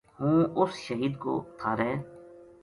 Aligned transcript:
ہوں 0.19 0.39
اس 0.61 0.71
شہید 0.85 1.17
کو 1.23 1.33
تھارے 1.59 1.91